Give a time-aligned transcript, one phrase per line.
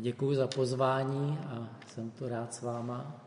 [0.00, 3.24] Děkuji za pozvání a jsem tu rád s váma.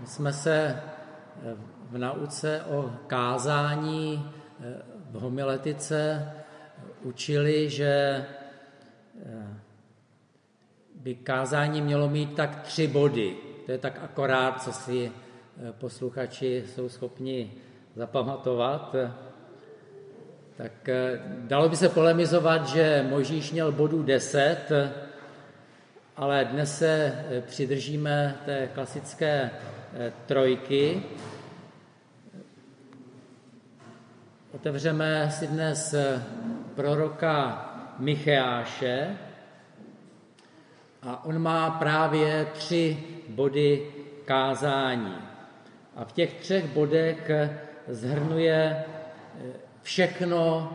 [0.00, 0.82] My jsme se
[1.90, 4.30] v nauce o kázání
[5.10, 6.32] v homiletice
[7.02, 8.24] učili, že
[10.94, 13.36] by kázání mělo mít tak tři body.
[13.66, 15.12] To je tak akorát, co si
[15.70, 17.52] posluchači jsou schopni
[17.96, 18.94] zapamatovat.
[20.56, 24.58] Tak eh, dalo by se polemizovat, že Mojžíš měl bodů 10,
[26.16, 31.02] ale dnes se eh, přidržíme té klasické eh, trojky.
[34.52, 35.94] Otevřeme si dnes
[36.74, 37.64] proroka
[37.98, 39.16] Micheáše
[41.02, 42.98] a on má právě tři
[43.28, 43.92] body
[44.24, 45.14] kázání.
[45.96, 47.30] A v těch třech bodech
[47.88, 48.84] zhrnuje
[49.84, 50.70] všechno,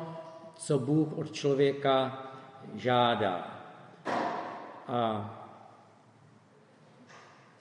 [0.55, 2.23] co Bůh od člověka
[2.75, 3.47] žádá.
[4.87, 5.35] A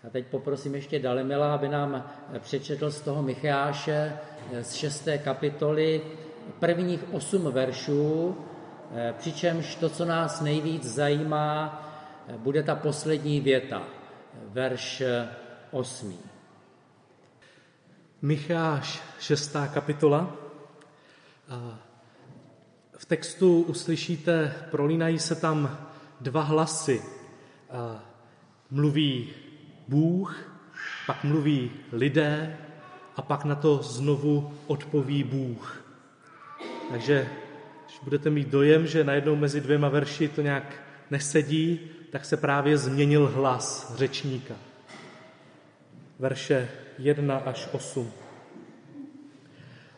[0.06, 4.18] a teď poprosím ještě Dalimila, aby nám přečetl z toho Micháše
[4.60, 6.02] z šesté kapitoly
[6.58, 8.36] prvních osm veršů,
[9.18, 11.82] přičemž to, co nás nejvíc zajímá,
[12.36, 13.82] bude ta poslední věta,
[14.48, 15.02] verš
[15.70, 16.18] osmý.
[18.22, 20.36] Micháš, šestá kapitola,
[22.98, 25.78] v textu uslyšíte, prolínají se tam
[26.20, 27.02] dva hlasy.
[28.70, 29.28] Mluví
[29.88, 30.36] Bůh,
[31.06, 32.56] pak mluví lidé
[33.16, 35.84] a pak na to znovu odpoví Bůh.
[36.90, 37.28] Takže
[37.86, 42.78] když budete mít dojem, že najednou mezi dvěma verši to nějak nesedí, tak se právě
[42.78, 44.54] změnil hlas řečníka.
[46.18, 48.12] Verše 1 až 8.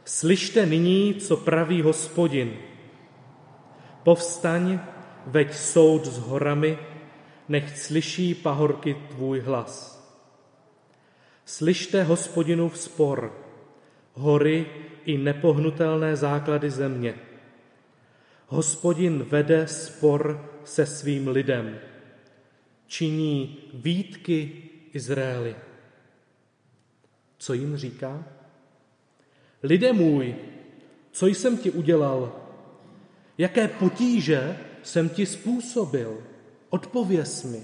[0.04, 2.56] Slyšte nyní, co praví hospodin.
[4.02, 4.80] Povstaň,
[5.26, 6.78] veď soud s horami,
[7.48, 10.00] nech slyší pahorky tvůj hlas.
[11.44, 13.34] Slyšte hospodinu v spor,
[14.12, 14.66] hory
[15.04, 17.14] i nepohnutelné základy země.
[18.46, 21.78] Hospodin vede spor se svým lidem,
[22.86, 24.62] činí výtky
[24.92, 25.56] Izraeli.
[27.38, 28.24] Co jim říká?
[29.62, 30.34] Lidé můj,
[31.12, 32.32] co jsem ti udělal?
[33.38, 36.18] Jaké potíže jsem ti způsobil?
[36.70, 37.62] Odpověz mi.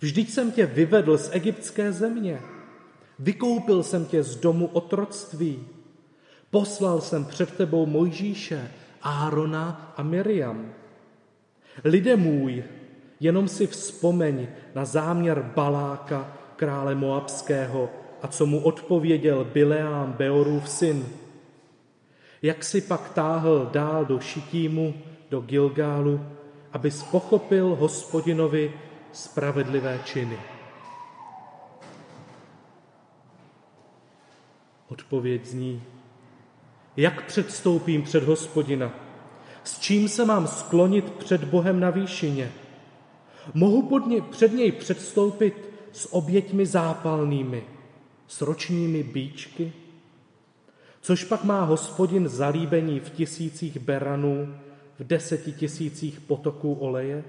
[0.00, 2.40] Vždyť jsem tě vyvedl z egyptské země.
[3.18, 5.66] Vykoupil jsem tě z domu otroctví.
[6.50, 8.70] Poslal jsem před tebou Mojžíše,
[9.02, 10.72] Árona a Miriam.
[11.84, 12.64] Lidé můj,
[13.20, 17.90] jenom si vzpomeň na záměr Baláka, krále Moabského,
[18.24, 21.06] a co mu odpověděl Bileám, Beorův syn.
[22.42, 24.94] Jak si pak táhl dál do Šitímu,
[25.30, 26.20] do Gilgálu,
[26.72, 28.72] aby pochopil hospodinovi
[29.12, 30.38] spravedlivé činy.
[34.88, 35.82] Odpověď zní,
[36.96, 38.92] jak předstoupím před hospodina?
[39.64, 42.52] S čím se mám sklonit před Bohem na výšině?
[43.54, 47.64] Mohu pod ně, před něj předstoupit s oběťmi zápalnými–
[48.34, 49.72] s ročními bíčky?
[51.00, 54.54] Což pak má hospodin zalíbení v tisících beranů,
[54.98, 57.24] v deseti tisících potoků oleje?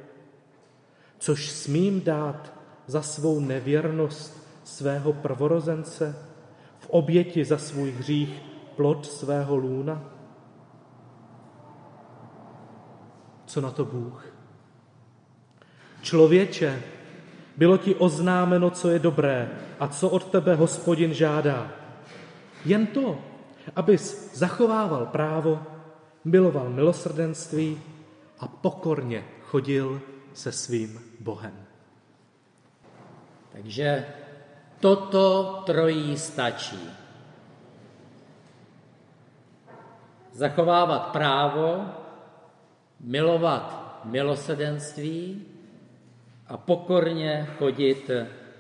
[1.19, 2.53] Což smím dát
[2.87, 6.15] za svou nevěrnost svého prvorozence,
[6.79, 8.41] v oběti za svůj hřích
[8.75, 10.13] plod svého lůna?
[13.45, 14.25] Co na to Bůh?
[16.01, 16.83] Člověče,
[17.57, 19.49] bylo ti oznámeno, co je dobré
[19.79, 21.71] a co od tebe hospodin žádá.
[22.65, 23.19] Jen to,
[23.75, 25.63] abys zachovával právo,
[26.25, 27.81] miloval milosrdenství
[28.39, 30.01] a pokorně chodil
[30.33, 31.65] se svým Bohem.
[33.51, 34.05] Takže
[34.79, 36.89] toto trojí stačí.
[40.31, 41.85] Zachovávat právo,
[42.99, 45.54] milovat milosrdenství
[46.47, 48.11] a pokorně chodit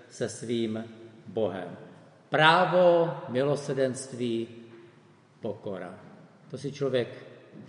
[0.09, 0.83] se svým
[1.27, 1.77] Bohem.
[2.29, 4.47] Právo, milosedenství,
[5.41, 5.99] pokora.
[6.51, 7.07] To si člověk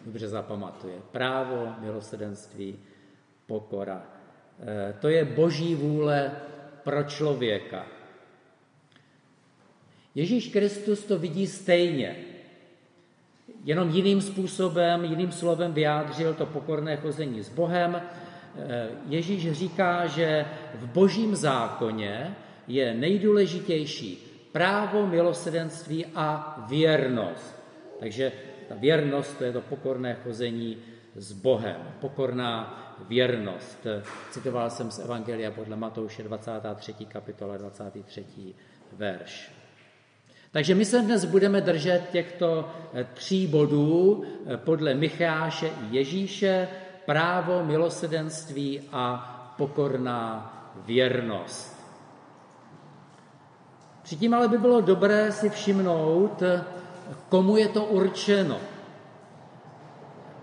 [0.04, 0.94] dobře zapamatuje.
[1.12, 2.78] Právo, milosedenství,
[3.46, 4.02] pokora.
[4.60, 6.32] E, to je boží vůle
[6.84, 7.86] pro člověka.
[10.14, 12.16] Ježíš Kristus to vidí stejně.
[13.64, 18.02] Jenom jiným způsobem, jiným slovem vyjádřil to pokorné chození s Bohem,
[19.06, 20.44] Ježíš říká, že
[20.74, 22.36] v božím zákoně
[22.68, 27.62] je nejdůležitější právo, milosedenství a věrnost.
[28.00, 28.32] Takže
[28.68, 30.76] ta věrnost, to je to pokorné chození
[31.14, 33.86] s Bohem, pokorná věrnost.
[34.30, 36.92] Citoval jsem z Evangelia podle Matouše 23.
[36.92, 38.24] kapitola 23.
[38.92, 39.52] verš.
[40.50, 42.70] Takže my se dnes budeme držet těchto
[43.14, 44.24] tří bodů
[44.56, 46.68] podle Micháše i Ježíše,
[47.06, 50.52] právo, milosedenství a pokorná
[50.86, 51.76] věrnost.
[54.02, 56.42] Předtím ale by bylo dobré si všimnout,
[57.28, 58.58] komu je to určeno.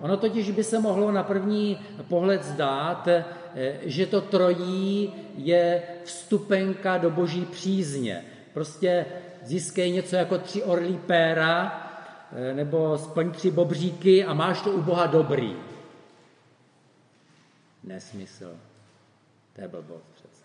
[0.02, 3.08] Ono totiž by se mohlo na první pohled zdát,
[3.82, 8.26] že to trojí je vstupenka do boží přízně.
[8.54, 9.06] Prostě
[9.44, 11.82] získej něco jako tři orlí péra,
[12.54, 15.56] nebo splň tři bobříky a máš to u Boha dobrý.
[17.84, 18.58] Nesmysl.
[19.56, 20.44] To je blbost přece.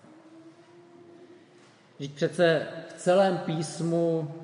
[1.96, 4.34] Vždyť přece v celém písmu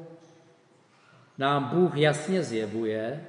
[1.38, 3.26] nám Bůh jasně zjevuje,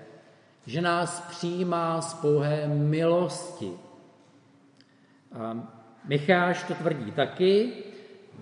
[0.66, 3.72] že nás přijímá z pouhé milosti.
[5.40, 5.74] A
[6.06, 7.74] Micháš to tvrdí taky,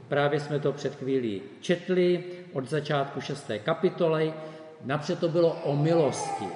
[0.08, 2.24] právě jsme to před chvílí četli
[2.54, 4.34] od začátku šesté kapitoly,
[4.84, 6.48] napřed to bylo o milosti.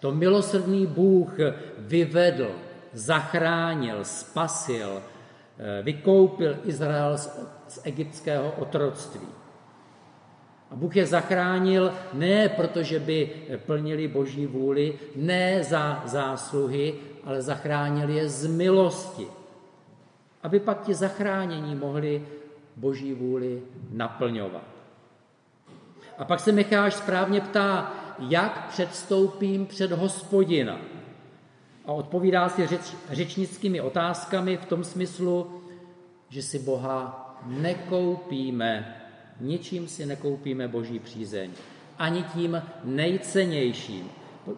[0.00, 1.36] To milosrdný Bůh
[1.78, 2.50] vyvedl,
[2.92, 5.02] zachránil, spasil,
[5.58, 7.26] Eh, vykoupil Izrael z,
[7.68, 9.26] z egyptského otroctví.
[10.70, 13.30] A Bůh je zachránil ne proto, že by
[13.66, 16.94] plnili boží vůli, ne za zásluhy,
[17.24, 19.26] ale zachránil je z milosti.
[20.42, 22.22] Aby pak ti zachránění mohli
[22.76, 24.68] boží vůli naplňovat.
[26.18, 30.78] A pak se Micháš správně ptá, jak předstoupím před hospodina
[31.88, 32.80] a odpovídá si řeč,
[33.10, 35.62] řečnickými otázkami v tom smyslu,
[36.28, 39.02] že si Boha nekoupíme,
[39.40, 41.50] ničím si nekoupíme boží přízeň,
[41.98, 44.10] ani tím nejcennějším.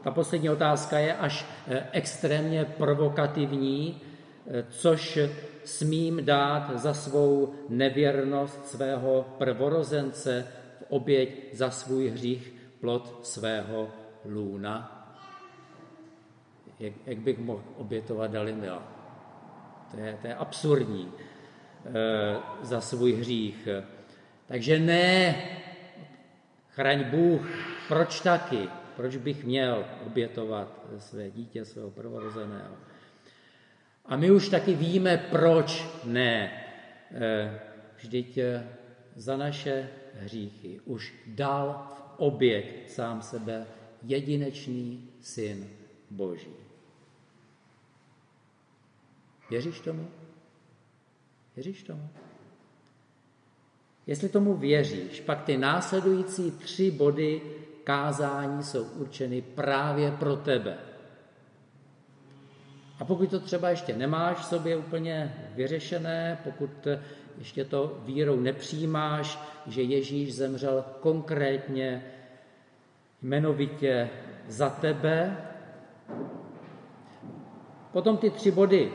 [0.02, 4.00] Ta poslední otázka je až eh, extrémně provokativní,
[4.46, 5.18] eh, což
[5.64, 10.46] smím dát za svou nevěrnost svého prvorozence
[10.80, 13.88] v oběť za svůj hřích plod svého
[14.24, 14.99] lůna
[16.80, 18.82] jak, jak bych mohl obětovat Dalimila.
[19.90, 23.68] To je, to je absurdní e, za svůj hřích.
[24.46, 25.42] Takže ne,
[26.68, 27.48] chraň Bůh,
[27.88, 28.68] proč taky?
[28.96, 32.74] Proč bych měl obětovat své dítě, svého prvorozeného?
[34.04, 36.64] A my už taky víme, proč ne.
[37.14, 37.60] E,
[38.02, 38.68] vždyť eh,
[39.16, 43.66] za naše hříchy už dal v oběť sám sebe
[44.02, 45.68] jedinečný syn
[46.10, 46.69] Boží.
[49.50, 50.08] Věříš tomu?
[51.56, 52.08] Věříš tomu?
[54.06, 57.42] Jestli tomu věříš, pak ty následující tři body
[57.84, 60.78] kázání jsou určeny právě pro tebe.
[62.98, 66.88] A pokud to třeba ještě nemáš v sobě úplně vyřešené, pokud
[67.38, 72.04] ještě to vírou nepřijímáš, že Ježíš zemřel konkrétně,
[73.22, 74.10] jmenovitě
[74.48, 75.36] za tebe,
[77.92, 78.92] potom ty tři body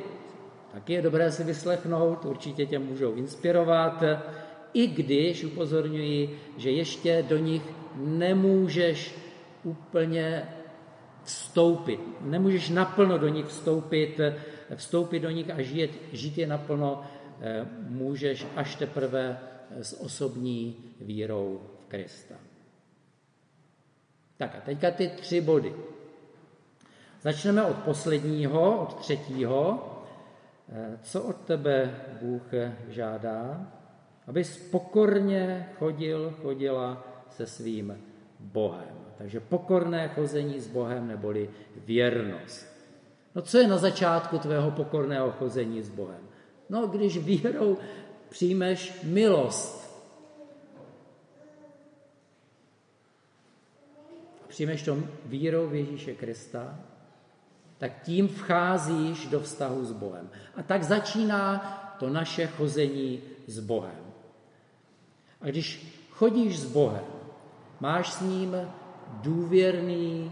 [0.75, 4.03] tak je dobré si vyslechnout, určitě tě můžou inspirovat,
[4.73, 7.61] i když upozorňuji, že ještě do nich
[7.95, 9.15] nemůžeš
[9.63, 10.49] úplně
[11.23, 11.99] vstoupit.
[12.21, 14.19] Nemůžeš naplno do nich vstoupit,
[14.75, 17.03] vstoupit do nich a žít, žít je naplno
[17.41, 19.39] eh, můžeš až teprve
[19.81, 22.35] s osobní vírou v Krista.
[24.37, 25.73] Tak a teďka ty tři body.
[27.21, 29.94] Začneme od posledního, od třetího.
[30.69, 32.43] Eh, co od tebe Bůh
[32.87, 33.71] žádá?
[34.27, 37.99] Abys pokorně chodil, chodila se svým
[38.39, 38.95] Bohem.
[39.17, 42.75] Takže pokorné chození s Bohem neboli věrnost.
[43.35, 46.21] No co je na začátku tvého pokorného chození s Bohem?
[46.69, 47.77] No, když vírou
[48.29, 49.85] přijmeš milost.
[54.47, 56.79] Přijmeš to vírou v Ježíše Krista,
[57.85, 60.29] tak tím vcházíš do vztahu s Bohem.
[60.55, 61.57] A tak začíná
[61.99, 64.13] to naše chození s Bohem.
[65.41, 67.05] A když chodíš s Bohem,
[67.79, 68.55] máš s ním
[69.21, 70.31] důvěrný,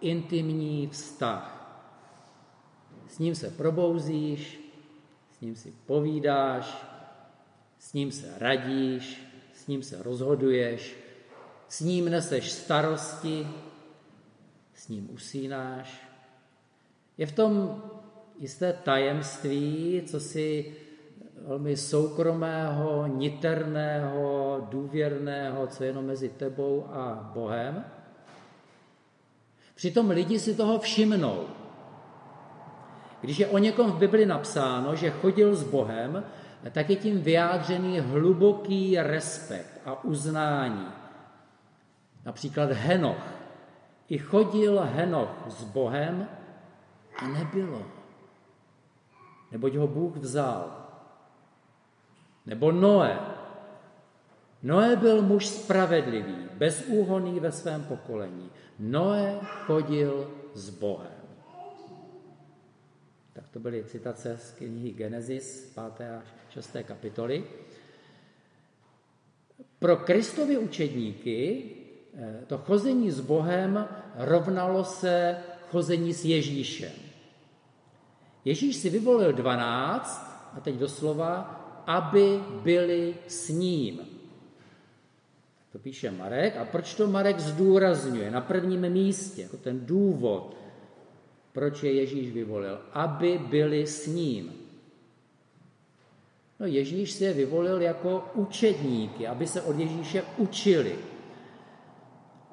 [0.00, 1.52] intimní vztah.
[3.08, 4.60] S ním se probouzíš,
[5.32, 6.86] s ním si povídáš,
[7.78, 9.22] s ním se radíš,
[9.54, 10.96] s ním se rozhoduješ,
[11.68, 13.48] s ním neseš starosti,
[14.74, 16.06] s ním usínáš,
[17.18, 17.82] je v tom
[18.38, 20.76] jisté tajemství, co si
[21.46, 27.84] velmi soukromého, niterného, důvěrného, co je jenom mezi tebou a Bohem.
[29.74, 31.44] Přitom lidi si toho všimnou.
[33.20, 36.24] Když je o někom v Bibli napsáno, že chodil s Bohem,
[36.72, 40.86] tak je tím vyjádřený hluboký respekt a uznání.
[42.24, 43.26] Například Henoch.
[44.08, 46.28] I chodil Henoch s Bohem
[47.18, 47.86] a nebylo.
[49.52, 50.86] Neboť ho Bůh vzal.
[52.46, 53.18] Nebo Noé.
[54.62, 58.50] Noé byl muž spravedlivý, bezúhonný ve svém pokolení.
[58.78, 61.16] Noé chodil s Bohem.
[63.32, 66.10] Tak to byly citace z knihy Genesis 5.
[66.10, 66.76] a 6.
[66.82, 67.44] kapitoly.
[69.78, 71.64] Pro Kristovi učedníky
[72.14, 75.36] eh, to chození s Bohem rovnalo se
[75.70, 77.05] chození s Ježíšem.
[78.46, 80.22] Ježíš si vyvolil dvanáct,
[80.56, 84.00] a teď doslova, aby byli s ním.
[85.72, 86.56] To píše Marek.
[86.56, 90.56] A proč to Marek zdůrazňuje na prvním místě, jako ten důvod,
[91.52, 92.78] proč je Ježíš vyvolil?
[92.92, 94.52] Aby byli s ním.
[96.60, 100.96] No Ježíš si je vyvolil jako učedníky, aby se od Ježíše učili.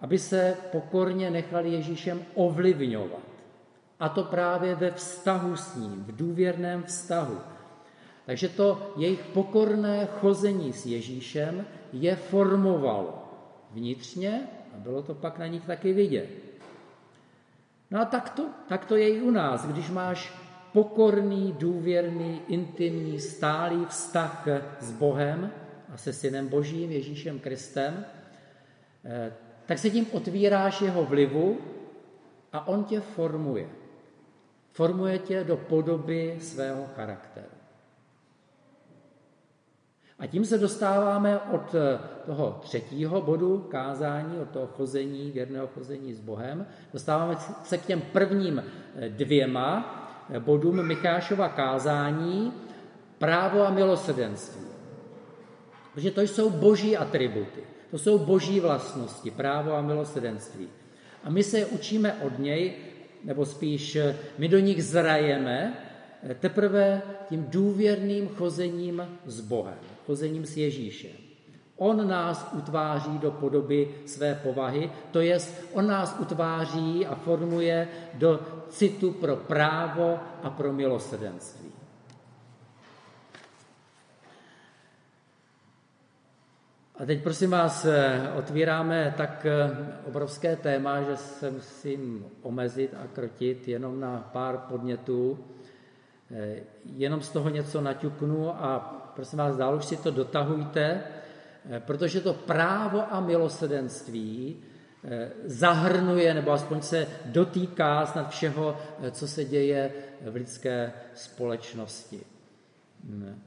[0.01, 3.32] Aby se pokorně nechali Ježíšem ovlivňovat.
[4.03, 7.37] A to právě ve vztahu s ním, v důvěrném vztahu.
[8.25, 13.23] Takže to jejich pokorné chození s Ježíšem je formovalo
[13.71, 16.29] vnitřně a bylo to pak na nich taky vidět.
[17.91, 20.33] No a tak to, tak to je i u nás, když máš
[20.73, 24.47] pokorný, důvěrný, intimní, stálý vztah
[24.79, 25.51] s Bohem
[25.93, 28.05] a se Synem Božím, Ježíšem Kristem,
[29.05, 29.33] eh,
[29.65, 31.57] tak se tím otvíráš jeho vlivu
[32.53, 33.82] a on tě formuje.
[34.73, 37.63] Formuje tě do podoby svého charakteru.
[40.19, 46.13] A tím se dostáváme od eh, toho třetího bodu kázání, od toho chození, věrného chození
[46.13, 48.63] s Bohem, dostáváme se k těm prvním
[48.95, 49.73] eh, dvěma
[50.29, 52.53] eh, bodům Michášova kázání,
[53.17, 54.67] právo a milosrdenství.
[55.93, 57.61] Protože to jsou boží atributy,
[57.91, 60.67] to jsou boží vlastnosti, právo a milosrdenství.
[61.23, 62.73] A my se je učíme od něj,
[63.23, 63.97] nebo spíš
[64.37, 65.73] my do nich zrajeme
[66.39, 71.11] teprve tím důvěrným chozením s Bohem chozením s Ježíšem.
[71.77, 75.37] On nás utváří do podoby své povahy, to je,
[75.73, 78.39] on nás utváří a formuje do
[78.69, 81.72] citu pro právo a pro milosrdenství.
[86.95, 89.69] A teď prosím vás, eh, otvíráme tak eh,
[90.07, 95.39] obrovské téma, že se musím omezit a krotit jenom na pár podnětů.
[96.31, 98.79] Eh, jenom z toho něco naťuknu a
[99.15, 101.03] prosím vás, dál už si to dotahujte,
[101.79, 104.57] protože to právo a milosedenství
[105.45, 112.19] zahrnuje, nebo aspoň se dotýká snad všeho, eh, co se děje v lidské společnosti.
[113.09, 113.41] Hmm.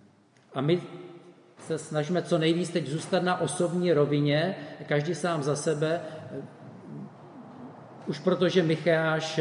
[0.55, 0.83] A my
[1.59, 6.01] se snažíme co nejvíc teď zůstat na osobní rovině, každý sám za sebe,
[8.07, 9.41] už protože Micháš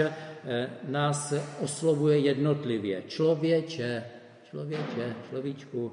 [0.87, 3.01] nás oslovuje jednotlivě.
[3.01, 4.03] Člověče,
[4.49, 5.91] člověče, človíčku,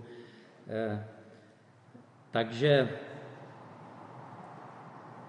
[0.69, 1.05] Eh,
[2.31, 2.89] takže,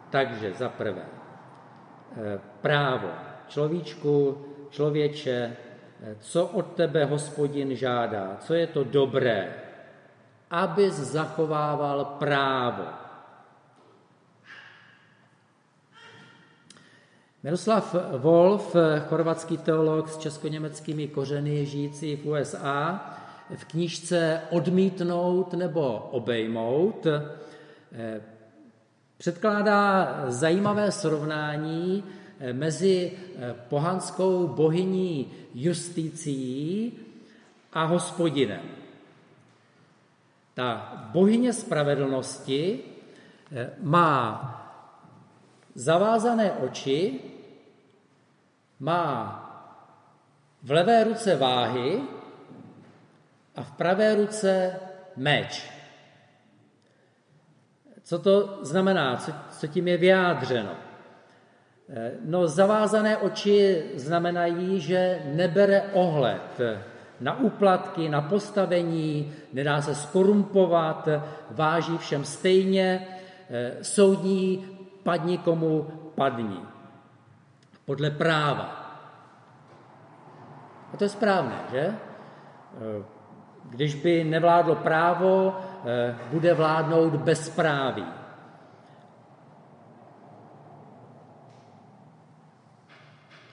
[0.10, 3.10] takže za prvé, eh, právo.
[3.48, 5.56] Človíčku, člověče,
[6.04, 9.54] eh, co od tebe hospodin žádá, co je to dobré,
[10.54, 12.86] abys zachovával právo.
[17.44, 18.76] Miroslav Wolf,
[19.10, 23.10] chorvatský teolog s česko-německými kořeny žijící v USA,
[23.56, 28.22] v knížce Odmítnout nebo obejmout eh,
[29.18, 32.04] předkládá zajímavé srovnání
[32.40, 36.94] eh, mezi eh, pohanskou bohyní Justicí
[37.74, 38.83] a hospodinem.
[40.54, 42.80] Ta bohyně spravedlnosti
[43.80, 44.20] má
[45.76, 47.20] zavázané oči,
[48.80, 49.40] má
[50.64, 52.02] v levé ruce váhy
[53.56, 54.80] a v pravé ruce
[55.16, 55.70] meč.
[58.04, 59.18] Co to znamená?
[59.18, 60.76] Co, co tím je vyjádřeno?
[61.90, 66.60] Eh, no, zavázané oči znamenají, že nebere ohled
[67.22, 71.08] na úplatky, na postavení, nedá se skorumpovat,
[71.52, 73.08] váží všem stejně,
[73.50, 74.66] eh, soudní
[75.04, 75.84] padni komu
[76.16, 76.60] padni.
[77.86, 78.80] Podle práva.
[80.94, 81.84] A to je správné, že?
[81.84, 83.04] Eh,
[83.70, 88.06] když by nevládlo právo, eh, bude vládnout bezpráví.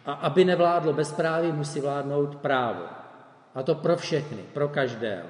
[0.06, 2.99] A aby nevládlo bezpráví, musí vládnout právo.
[3.54, 5.28] A to pro všechny, pro každého.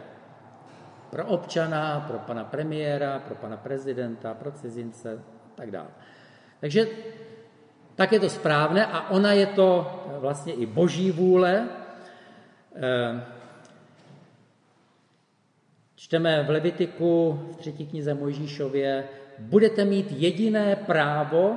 [1.10, 5.88] Pro občana, pro pana premiéra, pro pana prezidenta, pro cizince a tak dále.
[6.60, 6.86] Takže
[7.94, 9.86] tak je to správné a ona je to
[10.18, 11.68] vlastně i boží vůle.
[12.76, 13.24] Eh,
[15.94, 19.08] čteme v Levitiku v třetí knize Mojžíšově,
[19.38, 21.56] budete mít jediné právo,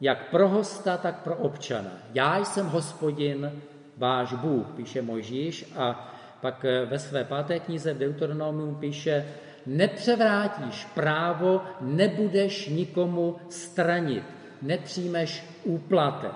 [0.00, 1.90] jak pro hosta, tak pro občana.
[2.14, 3.52] Já jsem hospodin,
[4.00, 9.26] váš Bůh, píše Mojžíš a pak eh, ve své páté knize Deuteronomium píše,
[9.66, 14.24] nepřevrátíš právo, nebudeš nikomu stranit,
[14.62, 16.32] nepřijmeš úplatek.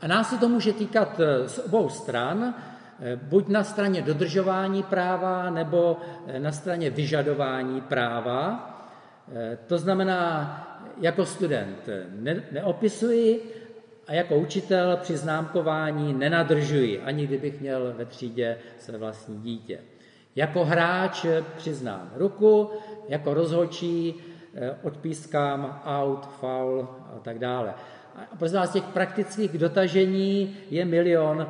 [0.00, 2.54] A nás se to může týkat eh, z obou stran,
[3.00, 6.00] eh, buď na straně dodržování práva, nebo
[6.38, 8.72] na straně vyžadování práva.
[9.66, 10.16] To znamená,
[11.00, 11.88] jako student
[12.20, 13.65] ne, neopisuji
[14.06, 19.78] a jako učitel při známkování nenadržuji, ani kdybych měl ve třídě své vlastní dítě.
[20.36, 22.70] Jako hráč přiznám ruku,
[23.08, 24.14] jako rozhodčí
[24.54, 27.74] eh, odpískám out, foul a tak dále.
[28.16, 31.48] A prosím vás, těch praktických dotažení je milion,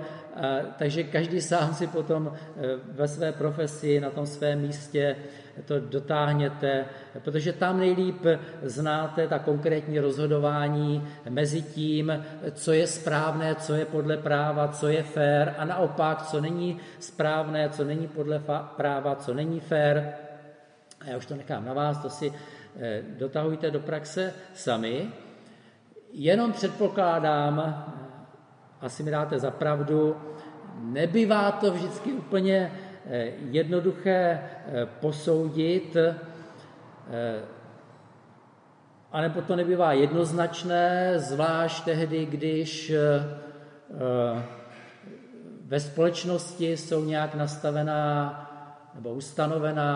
[0.79, 2.61] takže každý sám si potom eh,
[2.93, 5.17] ve své profesi, na tom svém místě
[5.65, 6.85] to dotáhněte,
[7.25, 8.27] protože tam nejlíp
[8.63, 15.03] znáte ta konkrétní rozhodování mezi tím, co je správné, co je podle práva, co je
[15.03, 18.43] fér a naopak, co není správné, co není podle
[18.77, 20.13] práva, co není fér.
[21.01, 22.33] A já už to nechám na vás, to si
[22.81, 25.09] eh, dotahujte do praxe sami.
[26.13, 27.85] Jenom předpokládám,
[28.81, 30.17] asi mi dáte za pravdu,
[30.81, 32.73] nebývá to vždycky úplně
[33.07, 36.15] eh, jednoduché eh, posoudit, eh,
[39.13, 42.93] anebo to nebývá jednoznačné, zvlášť tehdy, když
[45.67, 48.03] ve společnosti jsou nějak nastavená
[48.95, 49.89] nebo ustanovená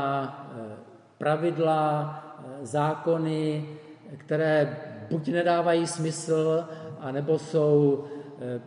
[1.18, 2.14] pravidla,
[2.62, 3.68] zákony,
[4.16, 4.76] které
[5.10, 6.64] buď nedávají smysl,
[7.00, 8.04] anebo jsou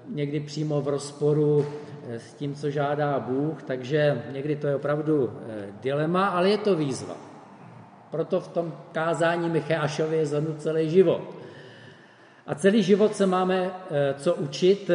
[0.08, 1.66] někdy přímo v rozporu
[2.08, 6.58] eh, s tím, co žádá Bůh, takže někdy to je opravdu eh, dilema, ale je
[6.58, 7.16] to výzva.
[8.12, 11.22] Proto v tom kázání Michášově je zhrnut celý život.
[12.48, 13.72] A celý život se máme
[14.18, 14.92] co učit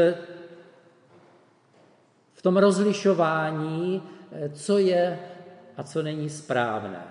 [2.34, 4.02] v tom rozlišování,
[4.52, 5.18] co je
[5.76, 7.04] a co není správné.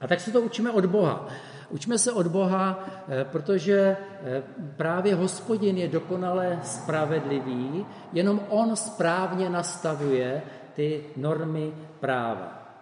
[0.00, 1.28] A tak se to učíme od Boha.
[1.70, 4.42] Učme se od Boha, eh, protože eh,
[4.76, 10.42] právě hospodin je dokonale spravedlivý, jenom on správně nastavuje
[10.74, 12.72] ty normy práva.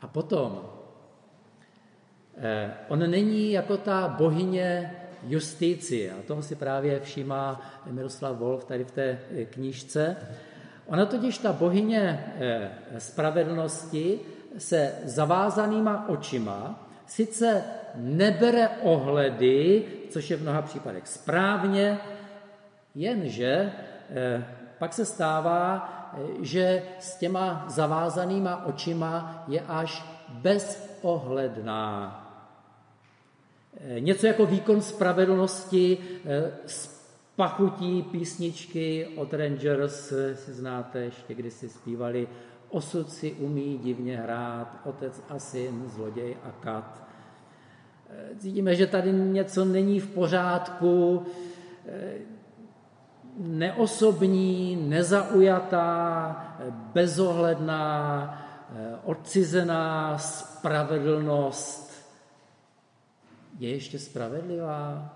[0.00, 0.62] A potom,
[2.36, 7.60] eh, on není jako ta bohyně justicie, a toho si právě všímá
[7.90, 9.18] Miroslav Wolf tady v té
[9.50, 10.16] knížce.
[10.86, 12.34] Ona totiž, ta bohyně
[12.98, 14.20] spravedlnosti,
[14.58, 17.64] se zavázanýma očima sice
[17.94, 21.98] nebere ohledy, což je v mnoha případech správně,
[22.94, 23.72] jenže
[24.10, 24.44] eh,
[24.78, 32.22] pak se stává, eh, že s těma zavázanýma očima je až bezohledná.
[33.80, 35.98] Eh, něco jako výkon spravedlnosti
[36.66, 36.96] z
[37.36, 42.28] pachutí písničky od Rangers, si znáte, ještě kdysi zpívali
[42.68, 47.02] Osud si umí divně hrát, otec a syn, zloděj a kat.
[48.38, 51.26] Cítíme, že tady něco není v pořádku,
[53.38, 56.36] neosobní, nezaujatá,
[56.70, 58.46] bezohledná,
[59.04, 61.86] odcizená spravedlnost
[63.58, 65.12] je ještě spravedlivá?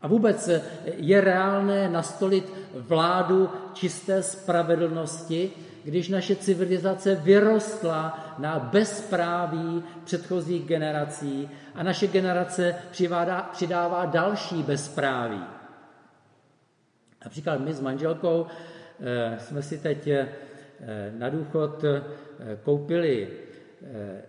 [0.00, 0.50] A vůbec
[0.84, 5.52] je reálné nastolit vládu čisté spravedlnosti,
[5.84, 15.40] když naše civilizace vyrostla na bezpráví předchozích generací a naše generace přivádá, přidává další bezpráví.
[17.24, 18.46] Například my s manželkou
[19.00, 20.28] eh, jsme si teď eh,
[21.18, 22.02] na důchod eh,
[22.62, 23.28] koupili
[23.82, 24.22] eh,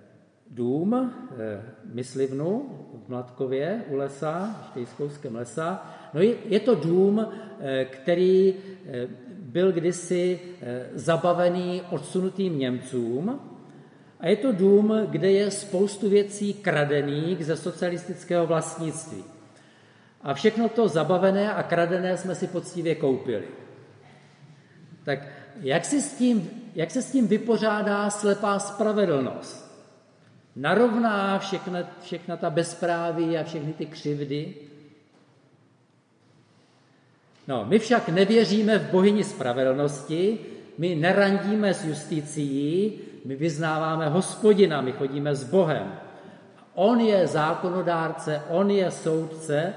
[0.51, 1.61] dům, eh,
[1.93, 2.69] myslivnu
[3.05, 5.93] v Mladkově u lesa, v lesa.
[6.13, 7.27] No je, to dům,
[7.59, 13.39] eh, který eh, byl kdysi eh, zabavený odsunutým Němcům
[14.19, 19.23] a je to dům, kde je spoustu věcí kradených ze socialistického vlastnictví.
[20.21, 23.47] A všechno to zabavené a kradené jsme si poctivě koupili.
[25.03, 25.19] Tak
[25.61, 29.71] jak, si s tím, jak se s tím vypořádá slepá spravedlnost?
[30.55, 34.55] narovná všechna, všechna ta bezpráví a všechny ty křivdy.
[37.47, 40.39] No, my však nevěříme v bohyni spravedlnosti,
[40.77, 42.93] my nerandíme s justicí,
[43.25, 45.93] my vyznáváme hospodina, my chodíme s Bohem.
[46.73, 49.73] On je zákonodárce, on je soudce,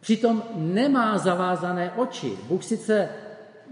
[0.00, 2.32] přitom nemá zavázané oči.
[2.48, 3.08] Bůh sice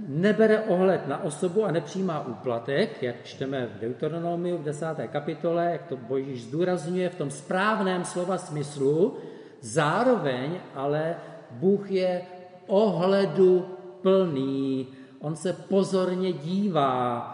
[0.09, 5.83] nebere ohled na osobu a nepřijímá úplatek, jak čteme v Deuteronomiu v desáté kapitole, jak
[5.83, 9.17] to Božíš zdůrazňuje v tom správném slova smyslu,
[9.61, 11.17] zároveň ale
[11.51, 12.23] Bůh je
[12.67, 13.67] ohledu
[14.03, 14.87] plný,
[15.21, 17.33] on se pozorně dívá.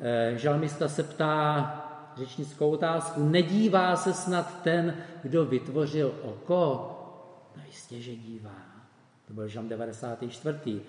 [0.00, 1.74] Eh, žalmista se ptá
[2.16, 6.90] řečnickou otázku, nedívá se snad ten, kdo vytvořil oko?
[7.56, 8.68] No jistě, že dívá.
[9.28, 10.80] To byl žalm 94.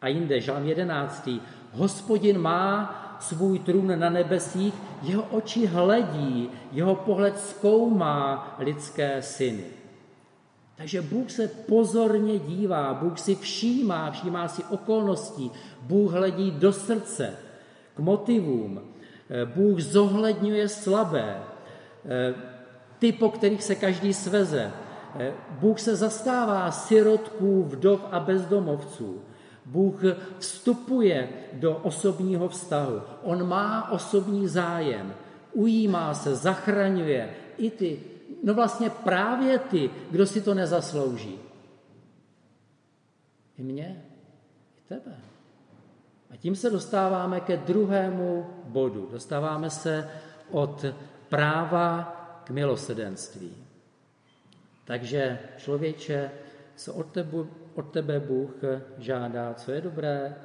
[0.00, 1.30] A jinde, žalm 11.
[1.72, 9.77] Hospodin má svůj trůn na nebesích, jeho oči hledí, jeho pohled zkoumá lidské syny.
[10.78, 15.50] Takže Bůh se pozorně dívá, Bůh si všímá, všímá si okolností,
[15.82, 17.36] Bůh hledí do srdce,
[17.94, 18.80] k motivům,
[19.54, 21.42] Bůh zohledňuje slabé,
[22.98, 24.72] ty, po kterých se každý sveze.
[25.50, 29.22] Bůh se zastává sirotků, vdov a bezdomovců.
[29.66, 30.00] Bůh
[30.38, 33.02] vstupuje do osobního vztahu.
[33.22, 35.14] On má osobní zájem,
[35.52, 38.00] ujímá se, zachraňuje i ty,
[38.44, 41.38] no vlastně právě ty, kdo si to nezaslouží.
[43.58, 44.04] I mě,
[44.78, 45.16] i tebe.
[46.30, 49.08] A tím se dostáváme ke druhému bodu.
[49.12, 50.10] Dostáváme se
[50.50, 50.84] od
[51.28, 53.52] práva k milosedenství.
[54.84, 56.30] Takže člověče,
[56.76, 57.38] co od tebe,
[57.74, 58.50] od tebe Bůh
[58.98, 60.36] žádá, co je dobré,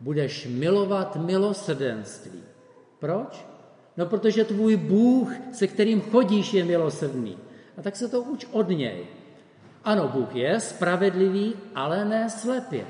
[0.00, 2.42] budeš milovat milosrdenství.
[2.98, 3.46] Proč?
[3.96, 7.38] No, protože tvůj Bůh, se kterým chodíš, je milosrdný.
[7.78, 9.06] A tak se to uč od něj.
[9.84, 12.86] Ano, Bůh je spravedlivý, ale ne slepě.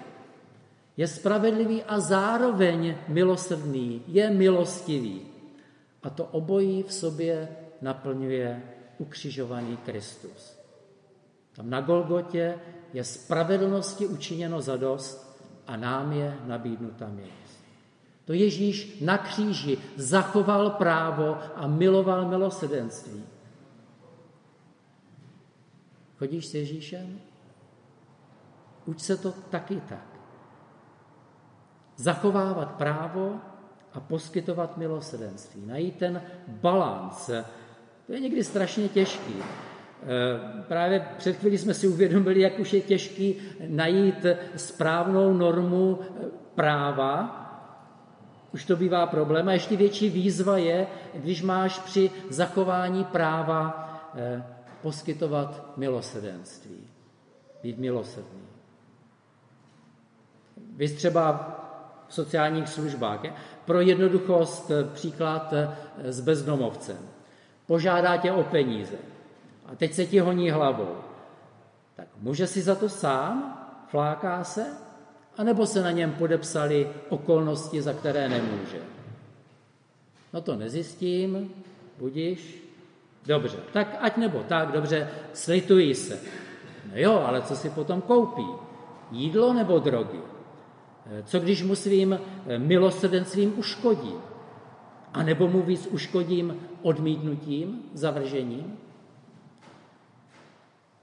[0.97, 5.23] Je spravedlivý a zároveň milosrdný, je milostivý.
[6.03, 7.49] A to obojí v sobě
[7.83, 8.63] naplňuje
[8.99, 10.57] ukřižovaný Kristus.
[11.57, 12.59] Tam na Golgotě
[12.93, 17.46] je spravedlnosti učiněno zadost a nám je nabídnuta milost.
[18.27, 23.23] To Ježíš na kříži zachoval právo a miloval milosedenství.
[26.19, 27.21] Chodíš s Ježíšem?
[28.87, 30.07] Uč se to taky tak.
[31.97, 33.41] Zachovávat právo
[33.93, 35.67] a poskytovat milosedenství.
[35.67, 37.31] Najít ten balans.
[38.07, 39.35] To je někdy strašně těžký.
[39.37, 43.37] Eh, právě před chvíli jsme si uvědomili, jak už je těžký
[43.69, 47.46] najít správnou normu eh, práva.
[48.57, 49.49] Už to bývá problém.
[49.49, 54.45] A ještě větší výzva je, když máš při zachování práva eh,
[54.83, 56.89] poskytovat milosedenství.
[57.63, 58.49] Být milosrdný.
[60.77, 61.33] Vy třeba
[62.09, 63.25] v sociálních službách.
[63.25, 63.33] Je?
[63.65, 65.53] Pro jednoduchost příklad
[65.99, 66.99] s bezdomovcem.
[67.67, 68.97] Požádá tě o peníze
[69.67, 70.97] a teď se ti honí hlavou.
[71.95, 74.86] Tak může si za to sám, fláká se,
[75.37, 78.81] anebo se na něm podepsali okolnosti, za které nemůže.
[80.33, 81.51] No to nezjistím,
[81.99, 82.63] budíš.
[83.27, 86.21] Dobře, tak ať nebo tak, dobře, slitují se.
[86.91, 88.47] No jo, ale co si potom koupí?
[89.11, 90.21] Jídlo nebo drogy?
[91.25, 92.21] Co když mu svým
[92.59, 94.19] milosrdenstvím uškodím?
[95.13, 98.79] A nebo mu víc uškodím odmítnutím, zavržením?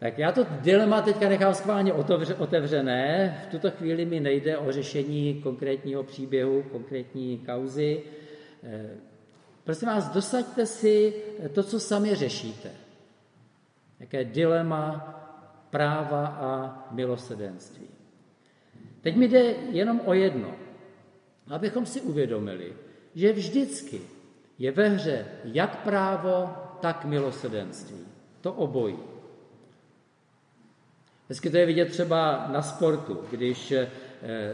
[0.03, 1.93] Tak já to dilema teďka nechám schválně
[2.37, 3.37] otevřené.
[3.47, 8.03] V tuto chvíli mi nejde o řešení konkrétního příběhu, konkrétní kauzy.
[8.63, 8.89] Eh,
[9.63, 11.13] prosím vás, dosaďte si
[11.53, 12.71] to, co sami řešíte.
[13.99, 14.83] Jaké dilema
[15.69, 17.87] práva a milosedenství.
[19.01, 20.55] Teď mi jde jenom o jedno.
[21.47, 22.73] Abychom si uvědomili,
[23.15, 24.01] že vždycky
[24.59, 26.49] je ve hře jak právo,
[26.81, 28.05] tak milosedenství.
[28.41, 29.12] To obojí.
[31.33, 33.87] Hezky to je vidět třeba na sportu, když eh,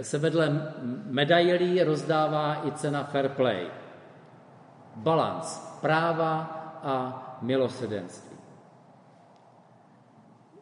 [0.02, 0.74] se vedle
[1.06, 3.68] medailí rozdává i cena fair play.
[4.96, 6.40] Balans práva
[6.84, 6.94] a
[7.42, 8.38] milosedenství.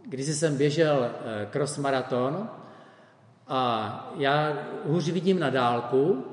[0.05, 2.49] Když jsem běžel eh, cross maraton
[3.47, 4.53] a já
[4.85, 6.25] hůř vidím na dálku,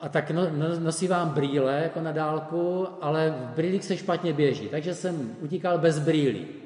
[0.00, 4.68] a tak no, no, nosívám brýle jako na dálku, ale v brýlích se špatně běží,
[4.68, 6.61] takže jsem utíkal bez brýlí.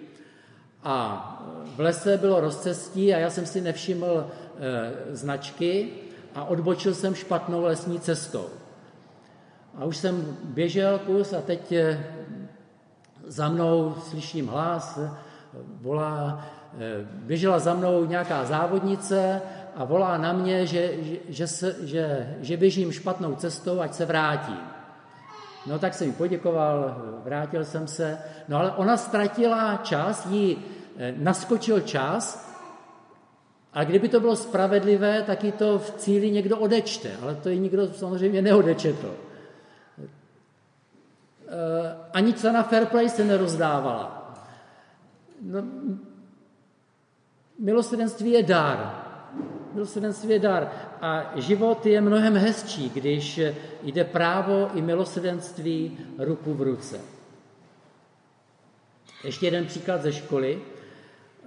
[0.83, 1.23] A
[1.77, 5.89] v lese bylo rozcestí a já jsem si nevšiml e, značky
[6.37, 8.47] a odbočil jsem špatnou lesní cestou.
[9.75, 12.07] a už jsem běžel kus a teď eh,
[13.27, 14.99] za mnou slyším hlas,
[15.81, 16.47] volá,
[16.79, 19.43] eh, běžela za mnou nějaká závodnice
[19.77, 20.93] a volá na mě, že,
[21.29, 24.76] že, se, že, že běžím špatnou cestou, ať se vrátím.
[25.67, 30.59] No tak jsem jí poděkoval, vrátil jsem se, no ale ona ztratila čas, jí
[30.99, 32.47] eh, naskočil čas
[33.73, 37.59] a kdyby to bylo spravedlivé, tak ji to v cíli někdo odečte, ale to ji
[37.59, 39.15] nikdo samozřejmě neodečetl.
[41.49, 44.35] Eh, ani cena fair play se nerozdávala.
[45.43, 45.63] No,
[47.59, 49.06] milosrdenství je dar.
[49.77, 50.69] Milosrdenství je dar.
[51.01, 53.41] A život je mnohem hezčí, když
[53.83, 57.01] jde právo i milosrdenství ruku v ruce.
[59.25, 60.61] Ještě jeden příklad ze školy.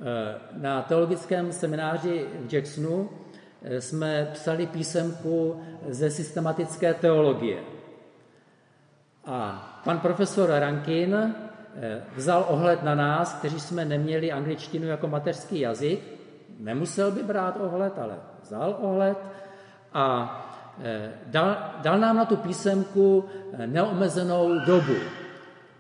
[0.01, 3.09] Eh, na teologickém semináři v Jacksonu
[3.61, 7.59] eh, jsme psali písemku ze systematické teologie.
[9.25, 11.33] A pan profesor Rankin eh,
[12.15, 16.18] vzal ohled na nás, kteří jsme neměli angličtinu jako mateřský jazyk.
[16.59, 19.17] Nemusel by brát ohled, ale vzal ohled
[19.93, 20.05] a
[21.25, 23.25] dal, dal nám na tu písemku
[23.65, 24.95] neomezenou dobu.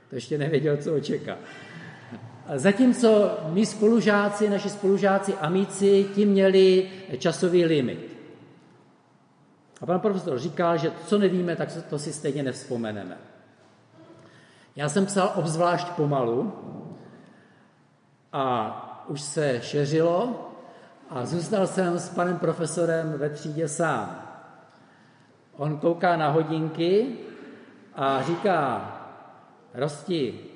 [0.09, 1.37] To ještě nevěděl, co očeká.
[2.55, 8.17] Zatímco my spolužáci, naši spolužáci amici, ti měli časový limit.
[9.81, 13.17] A pan profesor říkal, že co nevíme, tak to si stejně nevzpomeneme.
[14.75, 16.53] Já jsem psal obzvlášť pomalu
[18.33, 20.48] a už se šeřilo
[21.09, 24.21] a zůstal jsem s panem profesorem ve třídě sám.
[25.57, 27.17] On kouká na hodinky
[27.95, 28.91] a říká,
[29.73, 30.49] Rosti,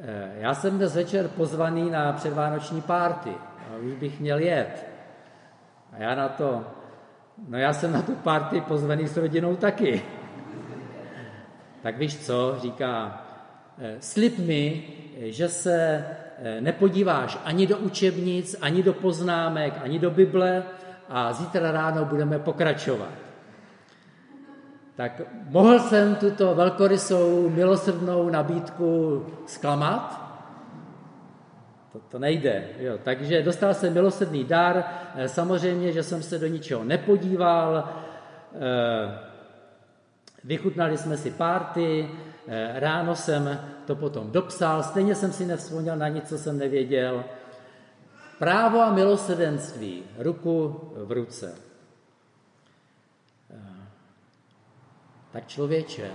[0.00, 4.86] Eh, já jsem dnes večer pozvaný na předvánoční párty a už bych měl jet.
[5.92, 6.64] A já na to,
[7.48, 10.02] no já jsem na tu párty pozvaný s rodinou taky.
[11.82, 13.23] tak víš co, říká,
[14.00, 14.82] slib mi,
[15.18, 16.04] že se
[16.38, 20.62] eh, nepodíváš ani do učebnic, ani do poznámek, ani do Bible
[21.08, 23.12] a zítra ráno budeme pokračovat.
[24.96, 30.24] Tak mohl jsem tuto velkorysou milosrdnou nabídku zklamat?
[31.92, 32.64] To, to nejde.
[32.78, 32.98] Jo.
[33.02, 34.84] Takže dostal jsem milosrdný dar,
[35.14, 37.88] eh, samozřejmě, že jsem se do ničeho nepodíval,
[38.54, 39.18] eh,
[40.44, 42.33] vychutnali jsme si párty, eh,
[42.74, 47.24] ráno jsem to potom dopsal, stejně jsem si nevzpomněl na nic, co jsem nevěděl.
[48.38, 51.54] Právo a milosrdenství, ruku v ruce.
[55.34, 56.10] tak člověče,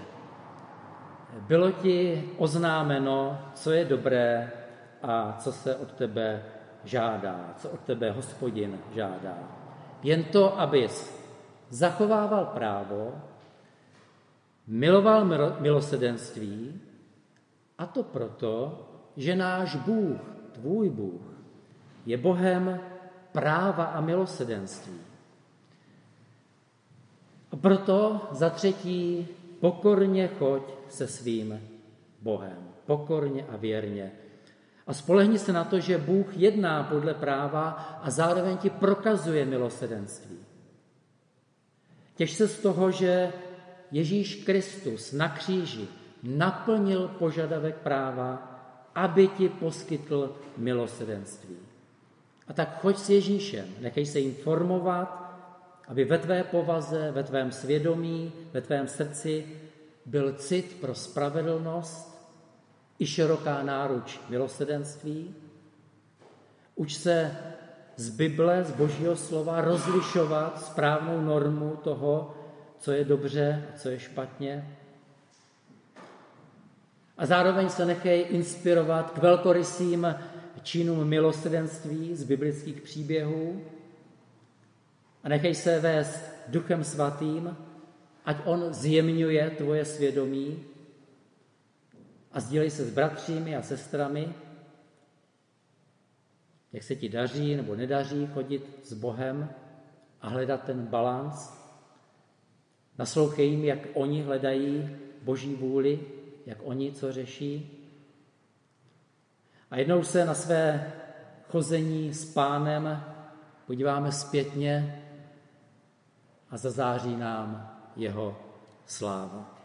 [1.48, 4.52] bylo ti oznámeno, co je dobré
[5.04, 6.44] a co se od tebe
[6.84, 9.38] žádá, co od tebe hospodin žádá.
[10.04, 11.24] Jen to, abys
[11.70, 13.14] zachovával právo,
[14.70, 15.26] miloval
[15.60, 16.82] milosedenství,
[17.78, 18.86] a to proto,
[19.18, 20.20] že náš Bůh,
[20.52, 21.22] tvůj Bůh,
[22.06, 22.80] je Bohem
[23.32, 25.00] práva a milosedenství.
[27.52, 29.28] A proto za třetí
[29.60, 31.60] pokorně choď se svým
[32.22, 32.70] Bohem.
[32.86, 34.12] Pokorně a věrně.
[34.88, 37.70] A spolehni se na to, že Bůh jedná podle práva
[38.04, 40.38] a zároveň ti prokazuje milosedenství.
[42.16, 43.34] Těž se z toho, že
[43.92, 45.88] Ježíš Kristus na kříži
[46.24, 48.56] naplnil požadavek práva,
[48.96, 51.58] aby ti poskytl milosedenství.
[52.48, 55.30] A tak choď s Ježíšem, nechej se informovat,
[55.88, 59.48] aby ve tvé povaze, ve tvém svědomí, ve tvém srdci
[60.06, 62.20] byl cit pro spravedlnost
[63.00, 65.36] i široká náruč milosedenství.
[66.76, 67.38] Uč se
[67.96, 72.36] z Bible, z Božího slova rozlišovat správnou normu toho,
[72.80, 74.78] co je dobře a co je špatně.
[77.18, 80.16] A zároveň se nechej inspirovat k velkorysým
[80.64, 83.62] činům milosedenství z biblických příběhů,
[85.24, 87.58] a nechej se vést Duchem Svatým,
[88.26, 90.66] ať On zjemňuje tvoje svědomí
[92.32, 94.34] a sdílej se s bratřími a sestrami,
[96.74, 99.50] jak se ti daří nebo nedaří chodit s Bohem
[100.22, 101.59] a hledat ten balans.
[103.00, 106.00] Naslouchej jim, jak oni hledají Boží vůli,
[106.46, 107.72] jak oni co řeší.
[109.72, 110.94] A jednou se na své
[111.50, 113.04] chození s pánem
[113.68, 115.04] podíváme zpětně
[116.50, 118.38] a zazáří nám jeho
[118.86, 119.60] sláva.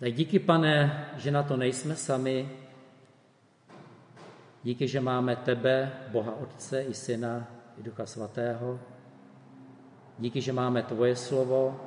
[0.00, 2.48] Tak díky, pane, že na to nejsme sami.
[4.62, 7.46] Díky, že máme tebe, Boha Otce i Syna
[7.78, 8.80] i Ducha Svatého.
[10.18, 11.80] Díky, že máme tvoje slovo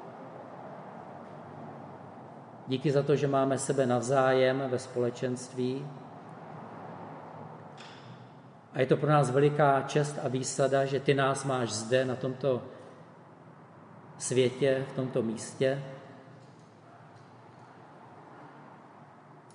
[2.67, 5.87] Díky za to, že máme sebe navzájem ve společenství.
[8.73, 12.15] A je to pro nás veliká čest a výsada, že ty nás máš zde na
[12.15, 12.61] tomto
[14.17, 15.83] světě, v tomto místě.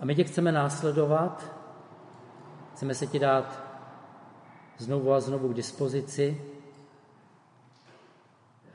[0.00, 1.44] A my tě chceme následovat,
[2.72, 3.62] chceme se ti dát
[4.78, 6.49] znovu a znovu k dispozici,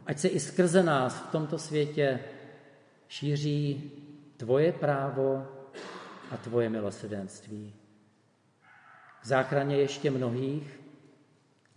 [0.05, 2.19] ať se i skrze nás v tomto světě
[3.07, 3.91] šíří
[4.37, 5.47] tvoje právo
[6.31, 7.73] a tvoje milosedenství.
[9.21, 10.79] K záchraně ještě mnohých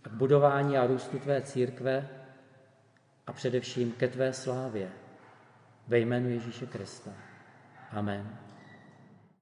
[0.03, 2.09] a k budování a růstu tvé církve
[3.27, 4.89] a především ke tvé slávě.
[5.87, 7.11] Ve jménu Ježíše Krista.
[7.91, 8.48] Amen.